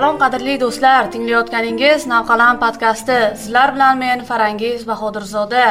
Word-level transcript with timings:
Salom 0.00 0.16
qadrli 0.16 0.54
do'stlar, 0.56 1.10
tinglayotganingiz 1.12 2.06
Navqalam 2.08 2.56
podkasti. 2.62 3.16
Sizlar 3.40 3.74
bilan 3.74 3.98
men 3.98 4.20
Farangiz 4.24 4.86
Bahodirzoda. 4.88 5.64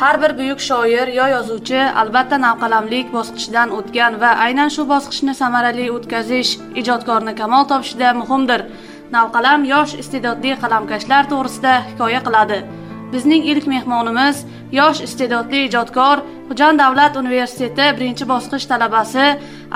Har 0.00 0.22
bir 0.22 0.38
buyuk 0.38 0.60
shoir 0.60 1.08
yo 1.18 1.24
yozuvchi 1.32 1.80
albatta 2.02 2.36
navqalamlik 2.44 3.08
bosqichidan 3.16 3.72
o'tgan 3.78 4.20
va 4.22 4.30
aynan 4.44 4.70
shu 4.74 4.84
bosqichni 4.92 5.34
samarali 5.34 5.86
o'tkazish 5.96 6.52
ijodkorni 6.80 7.34
kamol 7.40 7.64
topishida 7.72 8.12
muhimdir. 8.20 8.62
Navqalam 9.16 9.64
yosh 9.72 9.94
iste'dodli 10.02 10.52
qalamkashlar 10.62 11.24
to'g'risida 11.32 11.72
hikoya 11.88 12.20
qiladi. 12.26 12.58
Bizning 13.12 13.48
ilk 13.52 13.66
mehmonimiz 13.72 14.44
yosh 14.78 15.00
iste'dodli 15.08 15.64
ijodkor 15.70 16.22
Xo'jand 16.52 16.78
davlat 16.84 17.18
universiteti 17.22 17.86
birinchi 17.98 18.30
bosqich 18.32 18.64
talabasi 18.74 19.26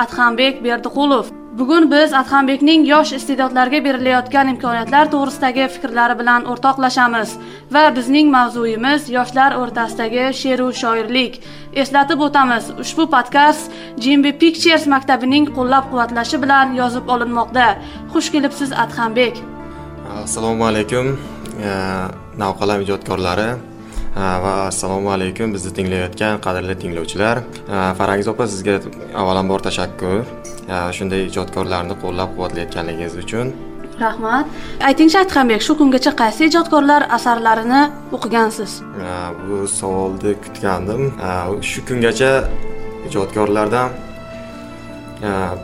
Adhambek 0.05 0.63
Berdiqulov. 0.65 1.27
Bugun 1.59 1.91
biz 1.91 2.13
Adhambekning 2.13 2.83
yosh 2.89 3.13
iste'dodlarga 3.17 3.79
berilayotgan 3.85 4.49
imkoniyatlar 4.53 5.09
to'g'risidagi 5.13 5.69
fikrlari 5.75 6.17
bilan 6.19 6.43
o'rtoqlashamiz 6.53 7.31
va 7.75 7.85
bizning 7.99 8.27
mavzuyimiz 8.35 9.07
yoshlar 9.15 9.57
o'rtasidagi 9.61 10.27
she'r 10.41 10.61
va 10.67 10.75
shoirlik. 10.81 11.39
Eslatib 11.83 12.21
o'tamiz, 12.27 12.69
ushbu 12.83 13.07
podkast 13.15 13.73
Jimbi 14.07 14.33
Pictures 14.43 14.85
maktabining 14.95 15.49
qo'llab-quvvatlashi 15.57 16.43
bilan 16.45 16.75
yozib 16.81 17.09
olinmoqda. 17.15 17.67
Xush 18.13 18.29
kelibsiz 18.35 18.77
Adhambek. 18.85 19.41
Assalomu 20.25 20.69
alaykum. 20.71 21.17
Navqalam 22.43 22.85
ijodkorlari 22.85 23.49
va 24.17 24.67
assalomu 24.67 25.11
alaykum. 25.11 25.53
Bizni 25.55 25.73
tinglayotgan 25.79 26.41
qadrli 26.47 26.75
tinglovchilar. 26.83 27.37
Farangiz 27.99 28.29
opa 28.29 28.47
sizga 28.53 28.81
avvalambor 29.21 29.61
tashakkur. 29.69 30.25
shunday 30.97 31.21
ijodkorlarni 31.31 31.95
qo'llab 32.03 32.31
quvvatlayotganligingiz 32.37 33.15
uchun. 33.23 33.47
Rahmat. 34.01 34.47
Aytingchi 34.89 35.19
adhambek 35.25 35.61
shu 35.67 35.73
kungacha 35.81 36.13
qaysi 36.23 36.43
ijodkorlar 36.51 37.03
asarlarini 37.17 37.83
o'qigansiz? 38.17 38.73
Bu 39.47 39.57
savolni 39.79 40.33
kutgandim. 40.45 41.03
Shu 41.71 41.81
kungacha 41.89 42.33
ijodkorlardan 43.09 43.89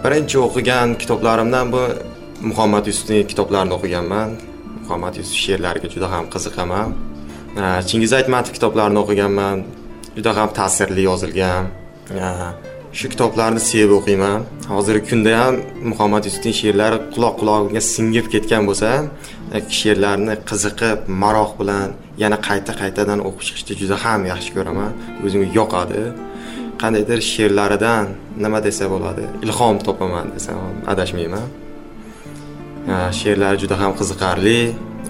birinchi 0.04 0.38
o'qigan 0.46 0.88
kitoblarimdan 1.02 1.66
bu 1.74 1.82
muhammad 2.50 2.84
yusufning 2.90 3.26
kitoblarini 3.32 3.74
o'qiganman. 3.78 4.28
Muhammad 4.82 5.14
yusuf 5.20 5.36
she'rlariga 5.44 5.88
juda 5.94 6.08
ham 6.14 6.24
qiziqaman 6.34 6.88
chingiz 7.88 8.12
aytmatov 8.18 8.52
kitoblarini 8.56 8.98
o'qiganman. 9.04 9.56
Juda 10.16 10.30
ham 10.38 10.48
ta'sirli 10.58 11.02
yozilgan. 11.10 11.64
Shu 12.98 13.06
kitoblarni 13.12 13.60
sevib 13.70 13.92
o'qiyman. 13.98 14.38
Hozirgi 14.74 15.04
kunda 15.10 15.32
ham 15.40 15.54
muhammad 15.90 16.22
yusufning 16.28 16.56
she'rlari 16.60 16.98
quloq 17.14 17.34
qulog'imga 17.40 17.82
singib 17.94 18.26
ketgan 18.34 18.62
bo'lsa 18.68 18.90
she'rlarni 19.78 20.34
qiziqib 20.50 20.98
maroq 21.22 21.52
bilan 21.60 21.88
yana 22.22 22.38
qayta 22.48 22.72
qaytadan 22.80 23.18
o'qib 23.28 23.42
chiqishni 23.48 23.74
juda 23.80 23.96
ham 24.04 24.20
yaxshi 24.32 24.50
ko'raman. 24.56 24.92
O'zimga 25.24 25.48
yoqadi. 25.58 26.02
Qandaydir 26.82 27.18
she'rlaridan 27.32 28.04
nima 28.44 28.58
desa 28.66 28.84
bo'ladi 28.92 29.24
ilhom 29.44 29.76
topaman 29.86 30.26
desam 30.36 30.58
adashmayman. 30.92 31.46
She'rlari 33.18 33.56
juda 33.62 33.76
ham 33.82 33.92
qiziqarli. 34.00 34.60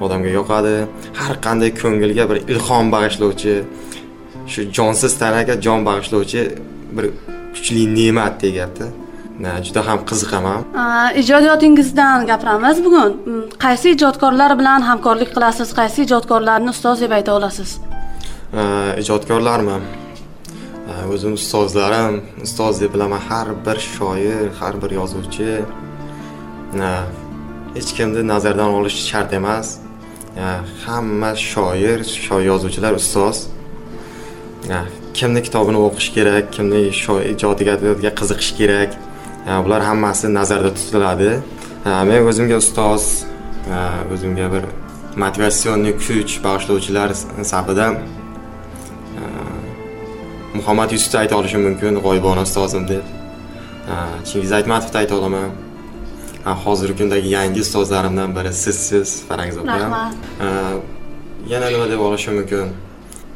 Odamga 0.00 0.30
yoqadi. 0.38 0.74
Har 1.20 1.34
qanday 1.46 1.70
ko'ngilga 1.82 2.24
bir 2.30 2.38
ilhom 2.52 2.86
bag'ishlovchi 2.94 3.54
shu 4.52 4.60
jonsiz 4.76 5.12
tanaga 5.22 5.54
jon 5.64 5.80
bag'ishlovchi 5.88 6.42
bir 6.96 7.04
kuchli 7.54 7.82
ne'mat 7.98 8.34
deyapti. 8.42 8.86
Juda 9.66 9.80
ham 9.88 9.98
qiziqaman 10.10 10.60
ijodiyotingizdan 11.22 12.26
gapiramiz 12.30 12.84
bugun. 12.84 13.10
Mm, 13.26 13.44
qaysi 13.64 13.86
ijodkorlar 13.96 14.58
bilan 14.60 14.80
hamkorlik 14.88 15.30
qilasiz 15.36 15.68
qaysi 15.78 15.98
ijodkorlarni 16.06 16.68
ustoz 16.74 17.00
deb 17.04 17.12
ayta 17.18 17.32
olasiz? 17.38 17.70
Ijodkorlarmi 19.02 19.76
o'zim 21.14 21.32
ustozlarim 21.40 22.20
ustoz 22.46 22.80
deb 22.82 22.94
bilaman. 22.94 23.20
Har 23.28 23.48
bir 23.66 23.78
shoir 23.92 24.48
har 24.60 24.74
bir 24.82 24.90
yozuvchi 25.00 25.50
hech 27.76 27.90
kimni 27.96 28.22
nazardan 28.32 28.70
olish 28.78 28.98
shart 29.10 29.32
emas. 29.32 29.78
Hamma 30.86 31.30
shoir 31.36 32.00
yozuvchilar 32.50 32.92
ustoz. 33.00 33.36
Kimni 35.18 35.40
kitobini 35.46 35.78
o'qish 35.86 36.08
kerak 36.16 36.52
kimni 36.56 36.80
ijodiga 37.34 38.10
qiziqish 38.20 38.52
kerak. 38.60 38.90
Bular 39.64 39.82
hammasi 39.90 40.26
nazarda 40.38 40.70
tutiladi. 40.78 41.30
Men 42.08 42.20
o'zimga 42.30 42.56
ustoz 42.62 43.04
o'zimga 44.12 44.46
bir 44.54 44.64
motivatsionniy 45.22 45.94
kuch 46.04 46.32
bag'ishlovchilar 46.46 47.10
safida 47.52 47.86
muhammad 50.58 50.90
yusufni 50.96 51.18
ayta 51.22 51.34
olishim 51.40 51.62
mumkin 51.68 51.94
g'oyibona 52.04 52.42
ustozim 52.48 52.84
deb. 52.92 53.04
Chingiz 54.28 54.52
aytmatovni 54.58 54.98
ayta 55.02 55.14
olaman. 55.20 55.50
Hozirgi 56.44 56.98
kundagi 56.98 57.28
yangi 57.28 57.60
ustozlarimdan 57.60 58.30
biri 58.36 58.52
sizsiz 58.64 59.22
farangiz 59.28 59.58
opa. 59.58 59.78
Rahmat. 59.78 60.14
Yana 61.52 61.68
nima 61.70 61.86
deb 61.90 62.00
olishim 62.00 62.34
mumkin? 62.40 62.68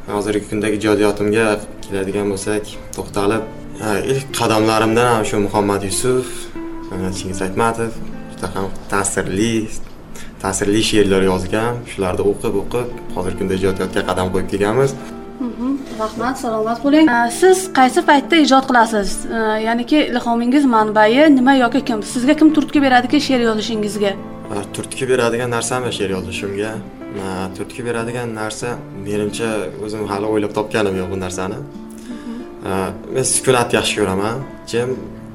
Hozirgi 0.07 0.45
kundagi 0.49 0.75
ijodiyotimga 0.81 1.47
keladigan 1.85 2.27
bo'lsak 2.31 2.63
to'xtalib 2.95 3.43
ilk 4.11 4.27
qadamlarimdan 4.39 5.07
ham 5.13 5.23
shu 5.29 5.37
muhammad 5.47 5.81
yusuf 5.89 6.27
chingiz 7.17 7.39
aytmatov 7.45 7.91
juda 8.31 8.47
ham 8.55 8.65
ta'sirli 8.93 9.53
ta'sirli 10.43 10.81
she'rlar 10.89 11.23
yozgan 11.31 11.73
shularni 11.91 12.23
o'qib 12.31 12.53
o'qib 12.61 12.87
hozirgi 13.15 13.37
kunda 13.41 13.53
ijodiyotga 13.59 14.01
qadam 14.09 14.27
qo'yib 14.33 14.49
kelganmiz 14.53 14.91
rahmat 16.01 16.35
salomat 16.43 16.79
bo'ling. 16.85 17.09
Siz 17.41 17.57
qaysi 17.77 18.01
paytda 18.09 18.35
ijod 18.45 18.65
qilasiz? 18.69 19.09
Ya'niki 19.67 19.99
ilhomingiz 20.11 20.65
manbai 20.75 21.29
nima 21.35 21.53
yoki 21.63 21.81
kim? 21.85 21.99
Sizga 22.13 22.33
kim 22.39 22.49
turtki 22.55 22.79
beradiki 22.85 23.17
she'r 23.27 23.41
yozishingizga? 23.49 24.11
Turtki 24.75 25.05
beradigan 25.11 25.49
narsami 25.55 25.91
she'r 25.97 26.11
yozishimga? 26.17 26.71
Turtki 27.57 27.85
beradigan 27.87 28.29
narsa 28.41 28.69
menimcha 29.05 29.49
o'zim 29.85 30.07
hali 30.11 30.25
o'ylab 30.33 30.51
topganim 30.57 30.95
yo'q 31.01 31.09
bu 31.13 31.19
narsani. 31.25 31.59
Men 33.13 33.25
sukunatni 33.35 33.73
yaxshi 33.79 33.95
ko'raman. 33.99 34.35
Jim 34.71 34.89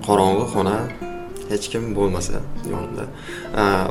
qorong'i 0.06 0.46
xona 0.54 0.76
hech 1.52 1.66
kim 1.72 1.82
bo'lmasa 1.98 2.38
yonimda. 2.72 3.04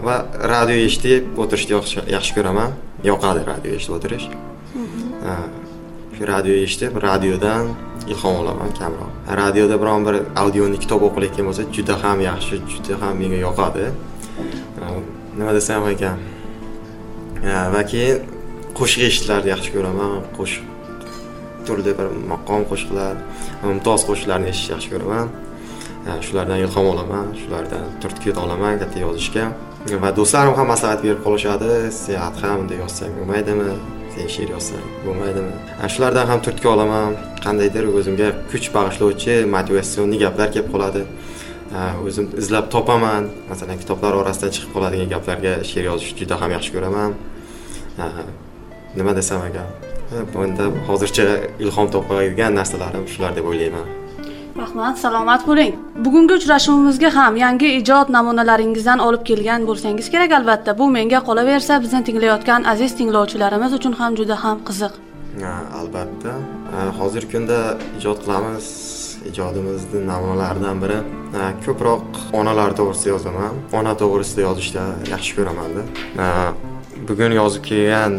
Va 0.07 0.15
radio 0.53 0.77
eshitib 0.87 1.23
o'tirishni 1.41 1.73
yaxshi 2.15 2.31
ko'raman. 2.37 2.69
Yoqadi 3.11 3.41
radio 3.51 3.71
eshitib 3.77 3.93
o'tirish 3.97 4.25
radio 6.27 6.53
eshitib 6.65 6.93
radiodan 7.07 7.63
ilhom 8.07 8.35
olaman 8.41 8.71
kamroq. 8.79 9.11
Radioda 9.41 9.75
biron 9.81 10.01
bir 10.07 10.15
audioni 10.41 10.77
kitob 10.83 11.01
o'qilayotgan 11.07 11.45
bo'lsa 11.49 11.63
juda 11.75 11.95
ham 12.03 12.17
yaxshi 12.29 12.55
juda 12.71 12.95
ham 13.01 13.13
menga 13.21 13.39
yoqadi. 13.47 13.85
Nima 15.37 15.51
desam 15.57 15.87
ekan? 15.93 16.17
Va 17.75 17.81
keyin 17.91 18.17
qo'shiq 18.79 19.01
eshitishlarni 19.09 19.49
yaxshi 19.53 19.69
ko'raman. 19.75 20.17
Qo'shiq 20.37 20.65
turli 21.67 21.91
bir 21.99 22.07
maqom 22.33 22.61
qo'shiqlar 22.71 23.13
mumtoz 23.69 24.01
qo'shiqlarni 24.09 24.47
eshitishni 24.51 24.73
yaxshi 24.75 24.89
ko'raman. 24.93 25.27
Shulardan 26.27 26.59
ilhom 26.65 26.85
olaman 26.93 27.27
shulardan 27.41 27.85
turtki 28.01 28.29
olaman 28.43 28.73
katta 28.81 28.97
yozishga. 29.05 29.45
Va 30.03 30.09
do'stlarim 30.19 30.53
ham 30.59 30.67
maslahat 30.73 30.99
berib 31.05 31.21
qolishadi 31.25 31.71
sen 32.03 32.17
adham 32.27 32.55
bunday 32.59 32.77
yozsang 32.83 33.11
bo'lmaydimi? 33.17 33.71
Sen 34.15 34.27
she'r 34.35 34.49
yozsang 34.55 34.85
bo'lmaydimi? 35.05 35.53
Shulardan 35.93 36.25
ham 36.31 36.39
turtki 36.45 36.67
olaman. 36.73 37.15
Qandaydir 37.45 37.87
o'zimga 37.99 38.27
kuch 38.51 38.67
bag'ishlovchi 38.75 39.35
motivatsionniy 39.55 40.19
gaplar 40.25 40.49
kelib 40.53 40.69
qoladi. 40.73 41.01
O'zim 42.05 42.25
izlab 42.41 42.65
topaman. 42.75 43.29
Masalan 43.51 43.77
kitoblar 43.83 44.13
orasidan 44.21 44.51
chiqib 44.55 44.71
qoladigan 44.75 45.09
gaplarga 45.15 45.53
she'r 45.69 45.85
yozishni 45.91 46.17
juda 46.23 46.35
ham 46.41 46.51
yaxshi 46.57 46.71
ko'raman. 46.75 47.11
Nima 48.99 49.15
desam 49.19 49.41
agar? 49.47 49.67
Bunda 50.33 50.65
hozircha 50.89 51.25
ilhom 51.63 51.87
topadigan 51.95 52.51
narsalarim 52.59 53.05
shular 53.13 53.31
deb 53.37 53.45
o'ylayman. 53.51 53.87
Rahmat 54.57 54.97
salomat 55.03 55.41
bo'ling. 55.47 55.73
Bugungi 56.05 56.33
uchrashuvimizga 56.39 57.09
ham 57.15 57.37
yangi 57.37 57.69
ijod 57.79 58.07
namunalaringizdan 58.15 58.99
olib 59.07 59.23
kelgan 59.29 59.61
bo'lsangiz 59.69 60.07
kerak 60.13 60.31
albatta. 60.39 60.77
Bu 60.79 60.85
menga 60.97 61.19
qolaversa 61.29 61.81
bizni 61.83 62.03
tinglayotgan 62.07 62.63
aziz 62.73 62.91
tinglovchilarimiz 62.99 63.73
uchun 63.79 63.93
ham 63.99 64.11
juda 64.19 64.35
ham 64.43 64.57
qiziq. 64.67 64.93
Albatta. 65.81 66.33
Hozirgi 66.99 67.31
kunda 67.33 67.59
ijod 67.99 68.17
qilamiz. 68.23 68.65
Ijodimizni 69.31 69.99
namunalaridan 70.11 70.77
biri. 70.83 70.97
Ko'proq 71.65 72.05
onalar 72.39 72.71
to'g'risida 72.79 73.09
yozaman. 73.15 73.53
Ona 73.79 73.93
to'g'risida 74.01 74.41
yozishni 74.47 74.85
yaxshi 75.13 75.31
ko'ramanda. 75.37 75.81
Bugun 77.07 77.31
yozib 77.41 77.63
kelgan 77.69 78.13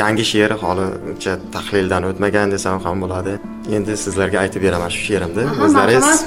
yangi 0.00 0.24
she'r 0.32 0.52
halicha 0.62 1.34
tahlildan 1.54 2.02
o'tmagan 2.10 2.48
desam 2.54 2.78
ham 2.86 2.96
bo'ladi. 3.04 3.32
Endi 3.76 3.92
sizlarga 4.04 4.38
aytib 4.44 4.62
beraman 4.66 4.90
shu 4.94 5.02
she'rimni. 5.08 5.44
O'zlaringiz 5.64 6.18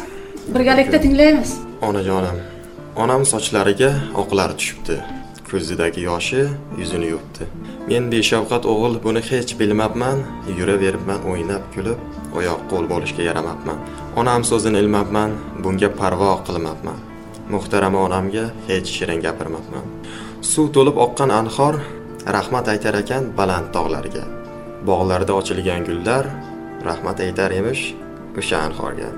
birgalikda 0.55 0.97
tinglaymiz. 1.05 1.51
Onajonim 1.87 2.37
onam 3.03 3.23
sochlariga 3.33 3.91
oqlari 4.21 4.55
tushibdi. 4.59 4.95
Ko'zidagi 5.49 6.01
yoshi 6.09 6.41
yuzini 6.81 7.07
yuvibdi. 7.11 7.43
Men 7.89 8.03
beshafqat 8.13 8.63
o'g'il 8.71 8.95
buni 9.05 9.21
hech 9.29 9.51
bilmabman 9.59 10.17
yuraveribman 10.59 11.21
o'ynab 11.31 11.63
kulib 11.75 11.99
oyoq 12.39 12.61
qo'l 12.71 12.85
bo'lishga 12.93 13.23
yaramabman. 13.29 13.77
Onam 14.21 14.41
so'zini 14.51 14.77
ilmabman 14.83 15.31
bunga 15.63 15.89
parvo 16.01 16.31
qilmabman. 16.47 16.99
Muhtarama 17.53 17.99
onamga 18.07 18.45
hech 18.67 18.89
shirin 18.97 19.19
gapirmabman 19.25 19.85
suv 20.41 20.71
to'lib 20.75 20.97
oqqan 21.05 21.29
anhor 21.39 21.75
rahmat 22.35 22.65
aytar 22.73 22.93
ekan 23.01 23.23
baland 23.39 23.67
tog'larga. 23.75 24.23
Bog'larda 24.89 25.33
ochilgan 25.39 25.81
gullar 25.89 26.23
rahmat 26.89 27.17
aytar 27.25 27.51
emish 27.59 27.83
o'sha 28.39 28.57
anhorga. 28.67 29.09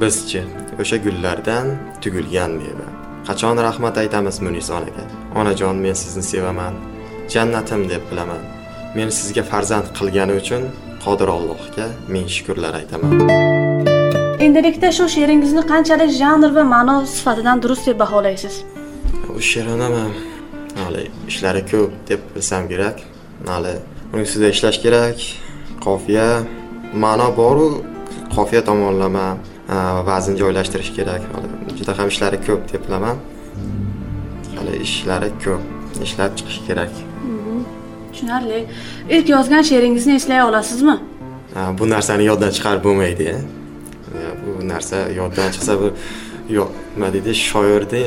Bizchi 0.00 0.40
o'sha 0.80 0.96
gullardan 1.06 1.66
tugilgan 2.02 2.52
meva. 2.60 2.88
Qachon 3.28 3.56
rahmat 3.68 3.94
aytamiz 4.02 4.36
munis 4.46 4.68
onaga? 4.76 5.04
Onajon 5.40 5.76
men 5.84 5.96
sizni 6.02 6.24
sevaman 6.32 6.74
jannatim 7.34 7.82
deb 7.92 8.02
bilaman. 8.10 8.42
Meni 8.96 9.12
sizga 9.20 9.42
farzand 9.50 9.86
qilgani 9.98 10.34
uchun 10.40 10.62
qodir 11.04 11.28
allohga 11.36 11.86
ming 12.14 12.28
shukurlar 12.34 12.72
aytaman. 12.80 13.10
Endilikda 14.46 14.88
shu 14.98 15.04
she'ringizni 15.14 15.62
qanchalik 15.72 16.10
janr 16.22 16.50
va 16.56 16.64
ma'no 16.74 16.96
sifatidan 17.16 17.56
durust 17.62 17.84
deb 17.88 17.98
baholaysiz? 18.04 18.54
Bu 19.26 19.40
she'rinimi 19.50 20.06
hali 20.84 21.02
ishlari 21.30 21.62
ko'p 21.70 21.92
deb 22.08 22.20
bilsam 22.34 22.68
kerak. 22.72 22.96
Hali 23.46 23.74
uning 24.12 24.26
ustida 24.28 24.48
ishlash 24.54 24.78
kerak. 24.84 25.18
Qofiya 25.86 26.28
ma'no 27.04 27.28
boru 27.40 27.66
qofiya 28.36 28.62
tomonlama 28.68 29.26
vazn 30.08 30.34
joylashtirish 30.42 30.92
kerak. 30.98 31.22
Juda 31.78 31.98
ham 31.98 32.08
ishlari 32.14 32.38
ko'p 32.46 32.62
deb 32.72 32.82
bilaman. 32.86 33.16
Hali 34.58 34.74
ishlari 34.86 35.30
ko'p 35.44 35.62
ishlab 36.06 36.30
chiqish 36.38 36.60
kerak. 36.68 36.92
Tushunarli. 38.12 38.60
Ilk 39.14 39.28
yozgan 39.36 39.62
she'ringizni 39.68 40.14
eslay 40.20 40.42
olasizmi? 40.48 40.96
Bu 41.78 41.84
narsani 41.94 42.24
yoddan 42.30 42.50
chiqarib 42.56 42.82
bo'lmaydi 42.86 43.28
bu 44.42 44.68
narsa 44.68 44.96
yoddan 45.20 45.48
chiqsa 45.54 45.72
bu 45.80 45.88
yo'q 46.56 46.70
nima 46.94 47.08
deydi 47.14 47.32
shoirni 47.48 48.04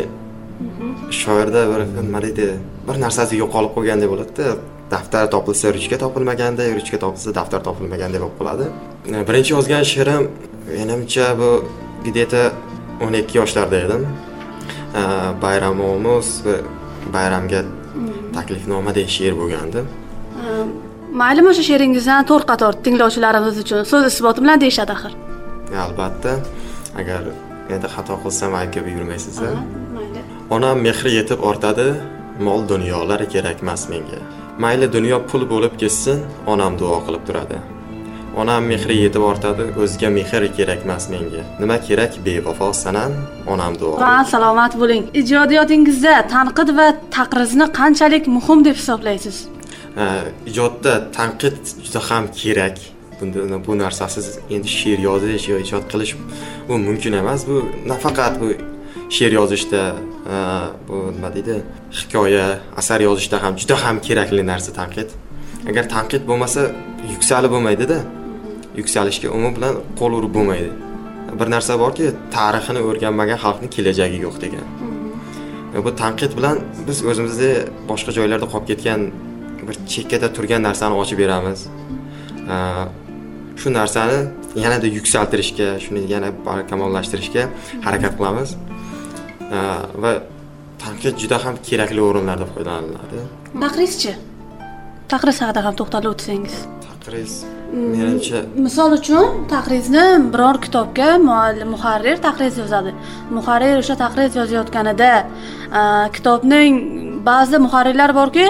shoirda 1.22 1.62
bir 1.72 1.82
nima 2.08 2.20
deydi 2.26 2.48
bir 2.88 2.96
narsasi 3.06 3.34
yo'qolib 3.44 3.72
qolgandek 3.76 4.10
bo'ladida 4.14 4.48
daftar 4.94 5.24
topilsa 5.36 5.66
ruchka 5.76 5.98
topilmaganda 6.04 6.64
ruchka 6.78 6.98
topilsa 7.04 7.30
daftar 7.40 7.62
topilmagandek 7.68 8.20
bo'lib 8.24 8.38
qoladi. 8.40 8.66
Birinchi 9.30 9.52
yozgan 9.58 9.84
she'rim 9.92 10.24
menimcha 10.78 11.28
bu 11.40 11.50
где 12.08 12.26
то 12.32 12.42
o'n 13.06 13.14
ikki 13.22 13.36
yoshlarda 13.42 13.78
edim. 13.86 14.02
Bayramomuz 15.44 16.28
va 16.46 16.56
bayramga 17.16 17.62
taklifnomadek 18.38 19.10
she'r 19.18 19.34
bo'lgandi. 19.42 19.80
Maylimi 21.22 21.50
o'sha 21.54 21.64
she'ringizni 21.70 22.18
to'rt 22.30 22.46
qator 22.52 22.74
tinglovchilarimiz 22.86 23.56
uchun 23.64 23.80
so'z 23.92 24.04
isboti 24.12 24.40
bilan 24.44 24.58
deyishadi 24.64 24.92
axir. 24.98 25.14
Albatta. 25.86 26.32
Agar 27.00 27.22
endi 27.74 27.88
xato 27.96 28.14
qilsam 28.24 28.52
aybga 28.62 28.82
buyurmaysiz 28.88 29.36
mayli 29.98 30.22
onam 30.50 30.78
mehri 30.82 31.12
yetib 31.20 31.40
ortadi 31.50 31.88
mol 32.48 32.62
dunyolar 32.70 33.22
kerakmas 33.34 33.82
menga. 33.90 34.20
Mayli 34.64 34.88
dunyo 34.96 35.18
pul 35.30 35.44
bo'lib 35.54 35.74
ketsin 35.82 36.20
onam 36.54 36.74
duo 36.80 36.98
qilib 37.06 37.24
turadi. 37.28 37.58
Onam 38.42 38.64
mehri 38.72 38.96
yetib 39.04 39.24
ortadi 39.32 39.64
o'zga 39.84 40.10
mehr 40.18 40.44
kerakmas 40.58 41.04
menga. 41.14 41.44
Nima 41.62 41.78
kerak? 41.88 42.12
Bevafo 42.26 42.70
sanam 42.84 43.12
onam 43.54 43.74
duo 43.82 43.94
va 44.06 44.26
salomat 44.34 44.74
bo'ling. 44.82 45.04
Ijodiyotingizda 45.22 46.16
tanqid 46.36 46.70
va 46.80 46.88
taqrizni 47.18 47.66
qanchalik 47.80 48.26
muhim 48.36 48.60
deb 48.68 48.76
hisoblaysiz? 48.82 49.38
Ijodda 50.50 50.94
tanqid 51.18 51.58
juda 51.86 52.02
ham 52.10 52.26
kerak. 52.42 52.78
Bunda 53.20 53.58
bu 53.68 53.74
narsasiz 53.84 54.26
endi 54.56 54.70
she'r 54.80 55.00
yozish 55.08 55.46
yo 55.52 55.58
ijod 55.66 55.86
qilish 55.92 56.14
bu 56.68 56.74
mumkin 56.88 57.14
emas. 57.22 57.42
Bu 57.50 57.58
nafaqat 57.92 58.34
bu 58.42 58.48
she'r 59.16 59.34
yozishda 59.40 59.82
bu 60.88 60.98
nima 61.16 61.30
deydi? 61.36 61.56
Hikoya 61.98 62.48
asar 62.82 63.00
yozishda 63.08 63.38
ham 63.44 63.54
juda 63.62 63.76
ham 63.84 63.96
kerakli 64.08 64.44
narsa 64.52 64.72
tanqid. 64.80 65.10
Agar 65.70 65.84
tanqid 65.96 66.24
bo'lmasa 66.30 66.62
yuksalib 67.14 67.52
bo'lmaydida 67.56 67.98
yuksalishga 68.80 69.30
umi 69.38 69.50
bilan 69.58 69.74
qo'l 70.00 70.12
urib 70.20 70.34
bo'lmaydi. 70.38 70.70
Bir 71.40 71.48
narsa 71.56 71.74
borki 71.84 72.06
tarixini 72.36 72.82
o'rganmagan 72.90 73.40
xalqni 73.44 73.68
kelajagi 73.76 74.18
yo'q 74.26 74.36
degan. 74.44 74.66
Bu 75.86 75.92
tanqid 76.02 76.32
bilan 76.38 76.58
biz 76.88 76.98
o'zimizni 77.10 77.52
boshqa 77.90 78.12
joylarda 78.18 78.48
qolib 78.54 78.68
ketgan 78.72 79.02
bir 79.68 79.76
chekkada 79.94 80.28
turgan 80.36 80.62
narsani 80.68 80.96
ochib 81.02 81.18
beramiz. 81.24 81.60
Shu 83.62 83.68
narsani 83.80 84.20
yanada 84.64 84.88
yuksaltirishga 84.98 85.68
shuni 85.84 86.02
yana 86.14 86.30
barkamolashtirishga 86.48 87.44
harakat 87.86 88.14
qilamiz 88.20 88.50
va 90.04 90.12
tanqid 90.84 91.16
juda 91.22 91.38
ham 91.46 91.56
kerakli 91.68 92.02
o'rinlarda 92.08 92.46
foydalaniladi. 92.54 93.18
Taqrizchi 93.66 94.12
taqriz 95.14 95.38
haqida 95.44 95.62
ham 95.66 95.74
to'xtalib 95.80 96.10
o'tsangiz. 96.14 96.56
Taqriz 96.90 97.32
menimcha 97.96 98.40
misol 98.66 98.92
uchun 99.00 99.26
taqrizni 99.56 100.06
biror 100.34 100.58
kitobga 100.66 101.10
muallim 101.30 101.70
muharrir 101.76 102.18
taqriz 102.28 102.54
yozadi. 102.62 102.92
Muharrir 103.38 103.76
o'sha 103.82 103.96
taqriz 104.04 104.32
yozayotganida 104.42 105.12
kitobning 106.16 106.74
ba'zi 107.30 107.58
muharrirlar 107.66 108.12
borki 108.20 108.46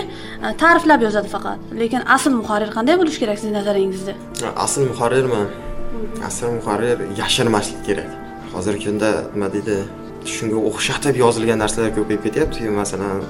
ta'riflab 0.61 1.01
yozadi 1.07 1.29
faqat. 1.35 1.59
Lekin 1.81 2.01
asl 2.15 2.33
muharrir 2.41 2.69
qanday 2.77 2.95
bo'lishi 3.01 3.19
kerak 3.23 3.37
sizning 3.39 3.57
nazaringizda? 3.59 4.13
Asl 4.65 4.81
muharrirmi? 4.91 5.43
Asl 6.29 6.49
muharrir 6.59 6.97
yashirmaslik 7.21 7.81
kerak. 7.87 8.09
Hozirgi 8.53 8.85
kunda 8.89 9.09
nima 9.33 9.47
deydi 9.55 9.75
shunga 10.25 10.59
o'xshatib 10.69 11.17
yozilgan 11.19 11.59
narsalar 11.63 11.91
ko'payib 11.95 12.23
ketyapti 12.25 12.69
masalan 12.69 13.23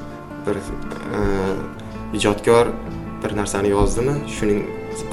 bir 0.45 0.57
e, 0.57 1.19
ijodkor 2.18 2.71
bir 3.24 3.36
narsani 3.38 3.69
yozdimi 3.75 4.15
shuning 4.38 4.62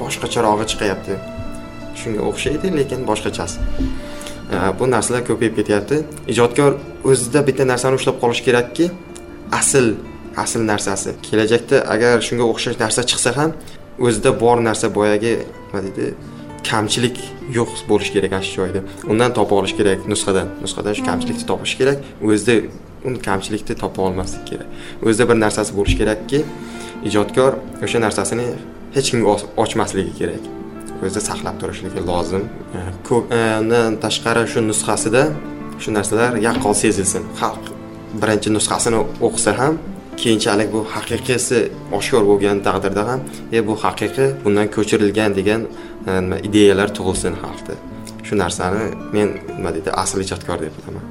boshqacharog'i 0.01 0.65
chiqyapti. 0.71 1.17
Shunga 1.99 2.21
o'xshaydi 2.29 2.71
lekin 2.79 3.05
boshqachasi. 3.09 3.59
E, 4.53 4.57
bu 4.79 4.89
narsalar 4.95 5.25
ko'payib 5.29 5.55
ketyapti. 5.59 6.03
Ijodkor 6.33 6.77
o'zida 7.11 7.43
bitta 7.47 7.67
narsani 7.73 7.99
ushlab 7.99 8.21
qolishi 8.23 8.47
kerakki 8.47 8.91
asl 9.59 9.93
asl 10.43 10.61
narsasi. 10.71 11.17
Kelajakda 11.27 11.83
agar 11.93 12.21
shunga 12.27 12.45
o'xshash 12.51 12.79
narsa 12.83 13.05
chiqsa 13.11 13.35
ham 13.39 13.53
o'zida 13.99 14.31
bor 14.43 14.57
narsa 14.69 14.87
boyagi 14.97 15.33
nima 15.41 15.81
deydi 15.85 16.36
kamchilik 16.63 17.17
yo'q 17.57 17.69
bo'lishi 17.89 18.11
kerak 18.15 18.31
ana 18.37 18.43
shu 18.47 18.53
joyda. 18.59 18.81
Undan 19.11 19.33
topa 19.37 19.55
olish 19.59 19.75
kerak 19.79 20.07
nusxadan. 20.11 20.47
Nusxadan 20.63 20.93
shu 20.97 21.03
kamchilikni 21.09 21.45
topish 21.51 21.75
kerak. 21.79 21.97
O'zida 22.23 22.55
uni 23.07 23.19
kamchilikni 23.27 23.75
topa 23.83 24.01
olmaslik 24.07 24.43
kerak. 24.49 24.67
O'zida 25.05 25.29
bir 25.29 25.37
narsasi 25.45 25.71
bo'lishi 25.77 25.97
kerakki 26.01 26.39
ijodkor 27.09 27.51
o'sha 27.85 27.99
narsasini 28.05 28.47
hech 28.95 29.07
kimga 29.11 29.35
ochmasligi 29.63 30.13
kerak. 30.19 30.43
O'zida 31.03 31.21
saqlab 31.29 31.55
turishligi 31.61 32.01
lozim. 32.09 32.43
Ko'p 33.07 33.25
undan 33.61 33.99
tashqari 34.05 34.43
shu 34.53 34.59
nusxasida 34.71 35.23
shu 35.81 35.89
narsalar 35.97 36.31
yaqqol 36.47 36.73
sezilsin. 36.83 37.23
Xalq 37.41 37.63
birinchi 38.21 38.49
nusxasini 38.57 38.99
o'qisa 39.27 39.51
ham 39.59 39.73
keyinchalik 40.21 40.69
bu 40.73 40.79
haqiqiysi 40.95 41.59
oshkor 41.97 42.23
bo'lgan 42.29 42.57
taqdirda 42.67 43.03
ham 43.09 43.19
e 43.57 43.59
bu 43.67 43.73
haqiqiy 43.83 44.29
bundan 44.43 44.67
ko'chirilgan 44.75 45.31
degan 45.39 45.61
nima 46.07 46.37
ideyalar 46.47 46.89
tug'ilsin 46.97 47.33
xalqda. 47.43 47.73
Shu 48.27 48.33
narsani 48.43 48.83
men 49.15 49.27
nima 49.57 49.69
deydi 49.75 49.89
asl 50.03 50.17
ijodkor 50.25 50.57
deb 50.65 50.73
bilaman. 50.77 51.05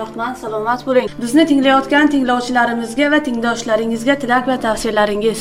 Rahmat 0.00 0.34
salomat 0.44 0.80
bo'ling. 0.88 1.06
Bizni 1.22 1.44
tinglayotgan 1.50 2.06
tinglovchilarimizga 2.14 3.06
va 3.14 3.20
tengdoshlaringizga 3.28 4.14
tilak 4.22 4.44
va 4.50 4.56
tavsiyalaringiz. 4.66 5.40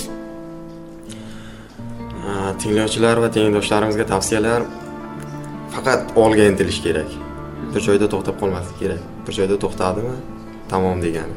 Tinglovchilar 2.62 3.18
va 3.24 3.30
tengdoshlarimizga 3.38 4.06
tavsiyalar 4.14 4.62
faqat 5.76 6.00
olg'a 6.24 6.46
intilish 6.52 6.80
kerak. 6.86 7.10
Bir 7.74 7.82
joyda 7.88 8.08
to'xtab 8.14 8.36
qolmaslik 8.42 8.78
kerak. 8.84 9.02
Bir 9.26 9.34
joyda 9.40 9.56
to'xtadimi? 9.64 10.16
Tamom 10.72 11.02
degani 11.06 11.36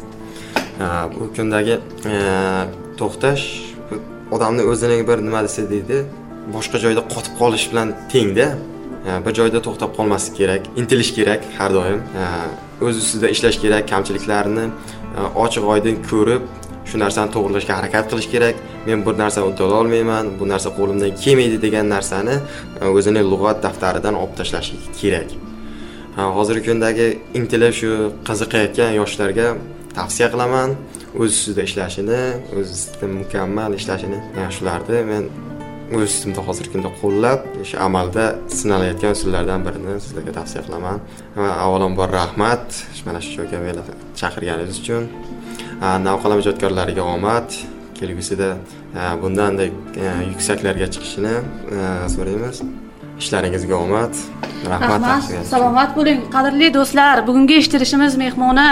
bu 0.80 1.32
kundagi 1.36 1.78
e, 2.06 2.16
to'xtash 2.98 3.44
odamni 4.30 4.62
o'zining 4.70 5.02
bir 5.08 5.18
nima 5.26 5.42
desa 5.46 5.64
deydi 5.70 6.04
boshqa 6.54 6.78
joyda 6.84 7.02
qotib 7.14 7.34
qolish 7.40 7.64
bilan 7.70 7.88
tengda 8.12 8.46
e, 9.08 9.10
bir 9.24 9.32
joyda 9.40 9.62
to'xtab 9.66 9.90
qolmaslik 9.98 10.36
kerak 10.40 10.62
intilish 10.80 11.10
kerak 11.18 11.40
har 11.58 11.74
doim. 11.74 12.00
E, 12.20 12.22
o'z 12.86 12.96
ustida 13.02 13.28
ishlash 13.34 13.58
kerak 13.64 13.88
kamchiliklarni 13.92 14.66
ochiq 15.44 15.64
oydin 15.72 15.96
ko'rib 16.10 16.44
shu 16.88 17.00
narsani 17.04 17.34
to'g'irlashga 17.34 17.74
harakat 17.78 18.04
qilish 18.10 18.28
kerak. 18.34 18.60
Men 18.86 19.02
bir 19.06 19.18
narsani 19.22 19.50
uddala 19.50 19.80
olmayman 19.80 20.30
bu 20.40 20.48
narsa 20.52 20.70
qo'limdan 20.78 21.16
kelmaydi 21.24 21.58
degan 21.66 21.90
narsani 21.94 22.36
o'zini 22.98 23.22
lug'at 23.32 23.58
daftaridan 23.66 24.14
olib 24.20 24.34
tashlash 24.40 24.70
kerak. 25.00 25.34
Hozirgi 26.36 26.64
kundagi 26.70 27.08
intilib 27.38 27.74
shu 27.80 27.90
qiziqayotgan 28.28 28.94
yoshlarga 29.00 29.48
tavsiya 29.98 30.28
qilaman. 30.32 30.70
O'z 31.20 31.30
ustida 31.36 31.62
ishlashini 31.68 32.22
o'z 32.58 32.68
ustida 32.76 33.06
mukammal 33.20 33.72
ishlashini. 33.80 34.18
Shularni 34.56 34.98
men 35.10 35.24
o'z 35.96 36.08
ustimda 36.10 36.40
hozirgi 36.48 36.70
kunda 36.74 36.90
qo'llab 37.00 37.40
o'sha 37.62 37.76
amalda 37.86 38.24
sinalayotgan 38.58 39.12
usullardan 39.16 39.60
birini 39.66 39.94
sizlarga 40.04 40.32
tavsiya 40.38 40.62
qilaman. 40.66 40.98
Va 41.38 41.48
avvalambor 41.64 42.08
rahmat. 42.20 42.66
Mana 43.06 43.20
shu 43.24 43.30
joyga 43.38 43.58
meni 43.66 43.82
chaqirganingiz 44.20 44.78
uchun. 44.82 45.04
Navqalam 46.08 46.38
ijodkorlariga 46.42 47.04
omad. 47.16 47.48
Kelgusida 47.98 48.50
bundanda 49.22 49.64
yuksaklarga 50.30 50.86
chiqishini 50.94 51.34
so'raymiz. 52.14 52.58
Ishlaringizga 53.22 53.76
omad 53.84 54.14
rahmat 54.72 55.22
salomat 55.52 55.94
bo'ling. 55.98 56.20
Qadrli 56.34 56.68
do'stlar 56.76 57.24
bugungi 57.28 57.58
eshittirishimiz 57.60 58.18
mehmoni 58.24 58.68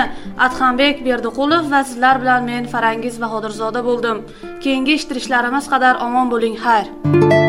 adhambek 0.47 1.03
berdiqulov 1.09 1.71
va 1.73 1.83
sizlar 1.91 2.23
bilan 2.23 2.49
men 2.51 2.71
farangiz 2.75 3.21
bahodirzoda 3.25 3.85
bo'ldim. 3.89 4.23
Keyingi 4.65 4.99
eshittirishlarimiz 4.99 5.71
qadar 5.73 6.03
omon 6.07 6.33
bo'ling. 6.35 6.57
Xayr 6.65 7.46